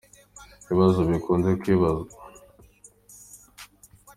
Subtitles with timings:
[0.69, 2.17] Ibibazo bikunze kwibazwa